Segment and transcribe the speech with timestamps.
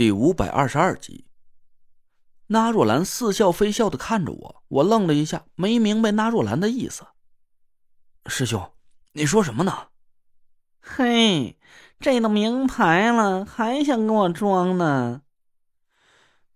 [0.00, 1.26] 第五百二十二集，
[2.46, 7.04] 那若兰似笑非笑的看着我，我愣了一下，没明白那若兰的意思。
[8.24, 8.72] 师兄，
[9.12, 9.88] 你说什么呢？
[10.80, 11.58] 嘿，
[11.98, 15.20] 这都明牌了，还想跟我装呢？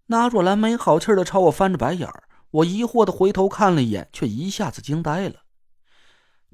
[0.06, 5.42] 那若兰没好气的朝我翻着白眼儿，我疑惑的回头看了一眼，却一下子惊呆了。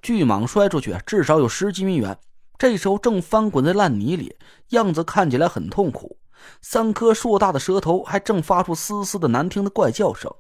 [0.03, 2.19] 巨蟒摔出去至少有十几米远，
[2.59, 4.37] 这时候正翻滚在烂泥里，
[4.71, 6.17] 样子看起来很痛苦。
[6.63, 10.33] 三颗硕大的舌头还正发出嘶嘶的难听的怪叫声，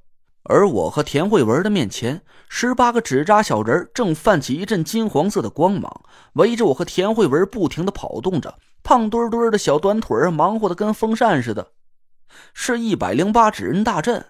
[0.44, 6.02] 而我和田慧文的面前，十八个纸扎小人正泛起一阵金黄色的光芒，
[6.34, 11.72] 围着我和田慧文不停的跑动着，胖墩墩的小短腿忙活的跟风扇似的。
[12.54, 14.24] 是一百零八纸人大阵，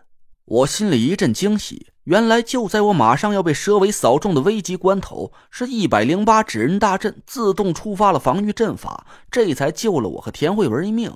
[0.46, 11.14] 我心里一阵惊喜，原来就在我马上要被蛇尾扫中的危急关头，是一百零八纸人大阵自动触发了防御阵法，这才救了我和田慧文一命。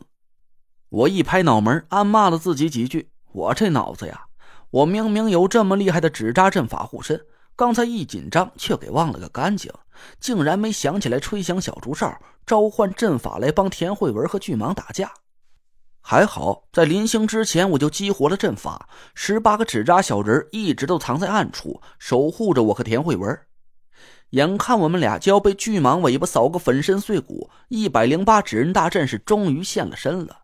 [0.95, 3.11] 我一拍脑门，暗骂了自己几句。
[3.33, 4.27] 我这脑子呀，
[4.71, 7.21] 我明明有这么厉害的纸扎阵法护身，
[7.57, 9.73] 刚才一紧张却给忘了个干净，
[10.21, 15.13] 竟然没想起来吹响小竹哨，召唤阵法来帮田慧文和巨蟒打架。
[16.01, 23.37] 还好，在临行之前我就激活了阵法，十八个纸扎小人一直都藏在暗处，守护着我和田慧文。
[24.31, 30.43] 眼看我们俩就要被巨蟒尾巴扫个粉身碎骨，一百零八纸人大阵是终于现了身了。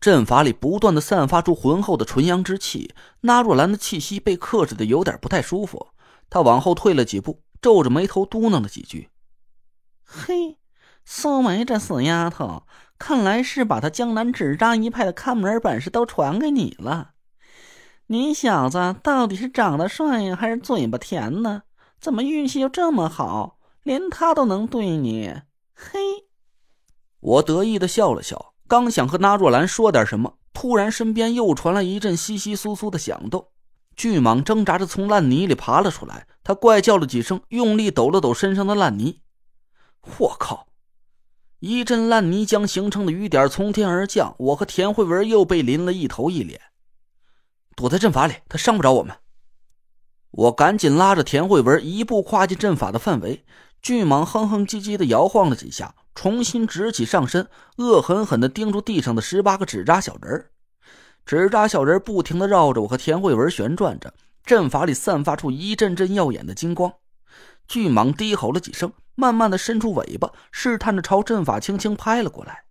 [0.00, 5.88] 阵法里不断的散发出浑厚的纯阳之气，那若兰的气息被克制的有点不太舒服。
[6.30, 9.10] 她往后退了几步，皱着眉头嘟囔了几句
[10.02, 10.56] ：“嘿，
[11.04, 12.62] 苏梅这死丫头，
[12.98, 17.10] 看来是把她江南纸扎一派的看门本事都传给你了。
[18.06, 21.62] 你小子到底是长得帅呀，还是嘴巴甜呢？
[22.00, 25.42] 怎么运气又这么好，连他都能对你？
[25.74, 26.00] 嘿！”
[27.20, 28.49] 我得意的笑了笑。
[28.70, 33.48] 刚想和纳若兰说点什么，突然身边又传来一阵窸窸窣窣的响动。
[33.96, 39.22] 巨蟒挣扎着从烂泥里爬了出来，他怪叫了几声，用力抖了抖身上的烂泥。
[40.18, 40.68] 我靠！
[41.58, 46.60] 一阵烂泥浆形成的雨点从天而降，我和田慧文又被淋了一头一脸。
[47.74, 49.16] 躲在阵法里，他伤不着我们。
[50.30, 53.44] 我赶紧拉着田慧文一步跨进阵法的范围。
[53.82, 60.46] 巨蟒哼哼唧唧的摇晃了几下，重新直起上身，恶狠狠地盯住地上的十八个纸扎小人
[61.24, 64.12] 纸扎小人不停地绕着我和田慧文旋转着，
[64.44, 66.92] 阵法里散发出一阵阵耀眼的金光。
[67.68, 72.64] 巨蟒低吼了几声，慢慢的伸出尾巴，试探着朝阵法轻轻拍了过来。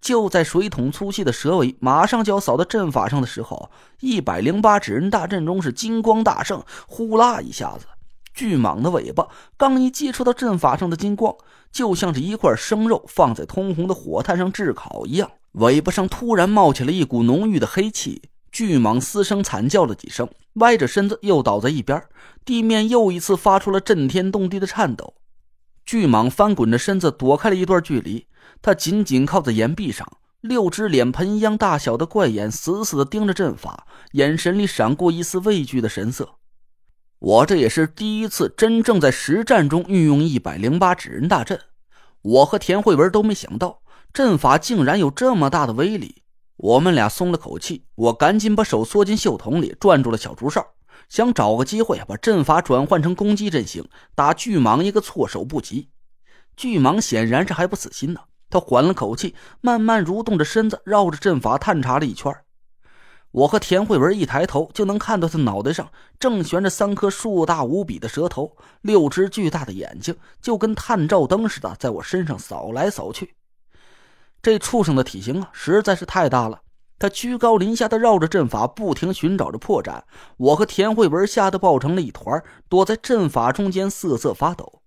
[0.00, 7.86] 就在水桶粗细的蛇尾马上就要扫到阵法上的时候，一百零八纸人大阵中是金光大盛，呼啦一下子。
[8.34, 11.34] 巨蟒的尾巴刚一接触到阵法上的金光，
[11.70, 18.22] 就像是一块生肉放在通红的火炭上炙烤一样，尾巴上突然冒起了一股浓郁的黑气。
[18.50, 22.00] 巨蟒嘶声惨叫了几声，歪着身子又倒在一边，
[22.44, 25.14] 地面又一次发出了震天动地的颤抖。
[25.84, 28.26] 巨蟒翻滚着身子躲开了一段距离，
[28.62, 30.06] 它紧紧靠在岩壁上，
[30.40, 36.36] 六只脸盆一样大小的怪眼死死地盯着阵法，眼神里闪过一丝畏惧的神色。
[37.24, 41.58] 我这也是第一次真正在实战中运用一百零八纸人大阵，
[42.20, 43.80] 我和田慧文都没想到
[44.12, 46.22] 阵法竟然有这么大的威力。
[46.58, 50.74] 我们俩松了口气，我赶紧把手缩进袖筒里，攥住了小竹哨，
[51.08, 55.88] 想找个机会把阵法转换成攻击阵型，打巨蟒一个措手不及。
[56.54, 58.20] 巨蟒显然是还不死心呢，
[58.50, 62.30] 他缓了口气，慢慢蠕动着身子，绕着阵法探查了一圈。
[63.34, 65.90] 我和田慧文一抬头，就能看到他脑袋上
[66.20, 73.34] 正悬着三颗硕大无比的蛇头，六只巨大的眼睛就跟探照灯似的，在我身上扫来扫去。
[74.40, 76.60] 这畜生的体型啊，实在是太大了。
[76.96, 80.02] 他居高临下的绕着阵法，不停寻找着破绽。
[80.36, 84.80] 我和田慧文吓得抱成了一团，躲在阵法中间瑟瑟发抖。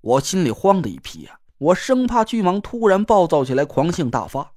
[0.00, 4.52] 我心里慌的一批呀，我生怕巨蟒突然暴躁起来，狂性大发。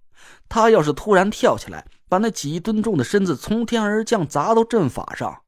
[0.49, 5.41] 他要是突然跳起来，把那几吨重的身子从天而降砸到阵法上，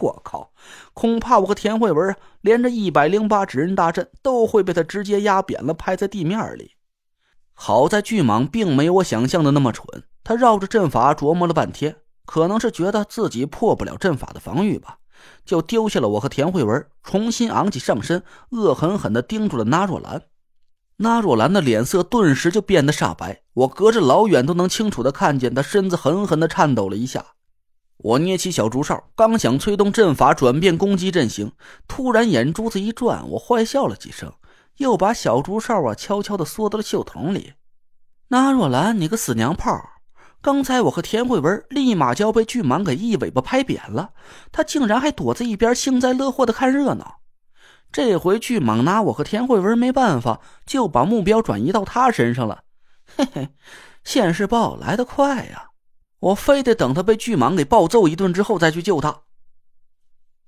[0.00, 0.52] 我靠！
[0.94, 6.72] 恐怕我和田慧文连着一百零八指人大阵都会被他直接压扁了，拍在地面里。
[7.54, 14.98] 好在巨蟒并没有我想象的那么蠢，他绕着阵法琢磨了半天，可能是觉得自己破不了阵法的防御吧，
[15.44, 20.22] 就丢下了我和田慧文，重新昂起上身，恶狠狠地盯住了纳若兰。
[21.02, 27.24] 那若兰的脸色顿时就变得煞白，我隔着老远都能清楚的看见她身子狠狠的颤抖了一下。
[27.96, 31.50] 我捏起小竹哨，刚想催动阵法转变攻击阵型，
[31.88, 34.32] 突然眼珠子一转，我坏笑了几声，
[34.76, 37.54] 又把小竹哨啊悄悄的缩到了袖筒里。
[38.28, 39.76] 那若兰，你个死娘炮！
[40.40, 44.10] 刚才我和田慧文立马就要被巨蟒给一尾巴拍扁了，
[44.52, 47.21] 他竟然还躲在一边幸灾乐祸的看热闹。
[47.92, 52.64] 这回巨蟒拿我和田慧文没办法，就把目标转移到他身上了。
[53.16, 53.48] 嘿嘿，
[54.02, 55.68] 现世报来得快呀！
[56.20, 59.22] 我非得等他被巨蟒给暴揍一顿之后再去救他。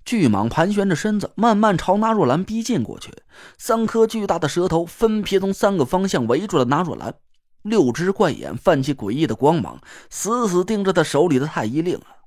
[0.05, 3.13] 巨蟒盘旋着身子，慢慢朝纳若兰逼近过去，
[3.59, 7.15] 三颗巨大的舌头分别从三个方向围住了纳若兰。
[7.63, 9.81] 六只怪眼泛起诡异的光芒，
[10.11, 12.25] 死死盯着他手里的太医令啊！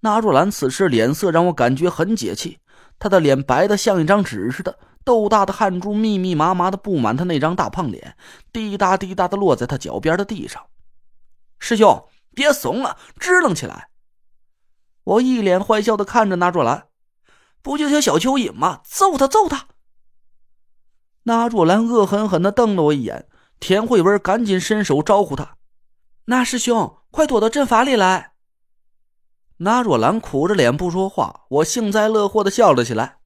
[0.00, 2.58] 纳若兰此时脸色让我感觉很解气，
[3.02, 8.16] 他的脸白的像一张纸似的，豆大的汗珠密密麻麻的布满他那张大胖脸，
[8.52, 10.62] 滴答滴答的落在他脚边的地上。
[11.58, 13.88] 师兄，别怂了，支棱起来！
[15.02, 16.84] 我一脸坏笑的看着纳若兰，
[17.60, 18.82] 不就条小蚯蚓吗？
[18.84, 19.66] 揍他，揍他！
[21.24, 23.28] 纳若兰恶狠狠的瞪了我一眼。
[23.58, 25.56] 田慧文赶紧伸手招呼他
[26.26, 28.31] ：“那师兄，快躲到阵法里来。”
[29.58, 33.18] 那若兰苦着脸不说话，我幸灾乐祸的笑了起来：“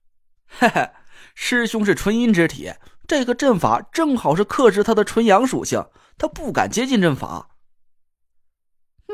[0.46, 0.90] 嘿嘿，
[1.34, 2.75] 师兄是纯阴之体，
[3.06, 5.87] 这个阵法正好是克制他的纯阳属性，
[6.19, 7.50] 他不敢接近阵法。”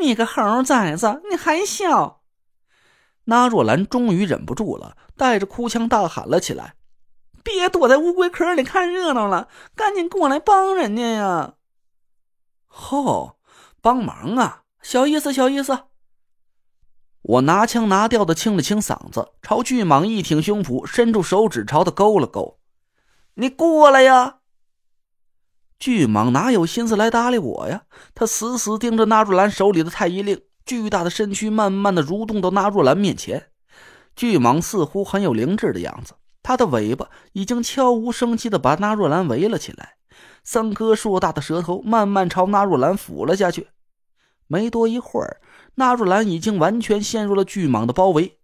[0.00, 2.22] 你个猴崽子，你还笑！
[3.24, 6.74] 那若兰终于忍不住了，带着哭腔大喊了起来。
[7.44, 11.54] 别躲在乌龟壳里看热闹了，赶紧过来帮人家呀！
[12.90, 13.36] 哦，
[13.80, 15.84] 帮忙啊，小意思，小意思。
[17.22, 22.58] 我拿腔拿调的清了清嗓子，朝巨蟒一挺胸脯，伸出手指朝他勾了勾
[23.34, 24.38] ：“你过来呀！”
[25.78, 27.82] 巨蟒哪有心思来搭理我呀？
[28.14, 33.50] 他死死盯着纳若兰手里的太医令，巨大的身躯慢慢的蠕动到纳若兰面前。
[34.16, 36.14] 巨蟒似乎很有灵智的样子。
[36.42, 39.94] 它的尾巴已经悄无声息的把纳若兰围了起来，
[40.42, 43.68] 三颗硕大的舌头慢慢朝纳若兰抚了下去。
[44.48, 45.40] 没多一会儿，
[45.76, 48.38] 纳若兰已经完全陷入了巨蟒的包围。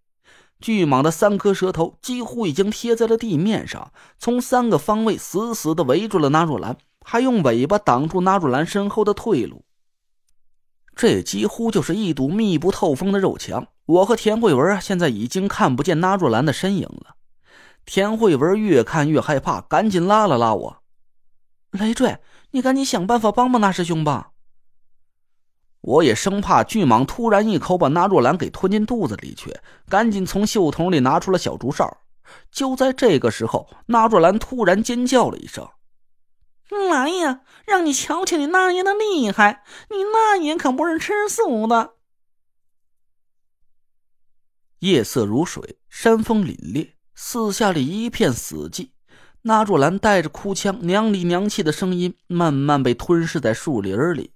[0.61, 9.65] 巨蟒的三颗舌头几乎已经贴在了地面上，从三个方位死死的围住了纳若兰，还用尾巴挡住纳若兰身后的退路。
[10.97, 13.69] 这几乎就是一堵密不透风的肉墙。
[13.87, 17.15] 我和田慧文啊，现在已经看不见纳若兰的身影了。
[17.87, 20.83] 田慧文越看越害怕，赶紧拉了拉我
[21.71, 22.19] ：“累赘，
[22.51, 24.33] 你赶紧想办法帮帮那师兄吧。”
[25.81, 29.57] 我也生怕巨蟒突然一口把那若兰给吞进肚子里去，
[29.89, 31.99] 赶紧从袖筒里拿出了小竹哨。
[32.51, 35.67] 就在这个时候，那若兰突然尖叫了一声
[36.91, 39.63] ：“来呀，让你瞧瞧你那爷的厉害！
[39.91, 41.95] 你那爷可不是吃素的。”
[44.81, 46.91] 夜色如水，山风凛冽。
[47.15, 48.91] 四下里一片死寂，
[49.43, 54.33] 那若兰带着哭腔、娘里娘气的声音，慢慢被吞噬在树林里。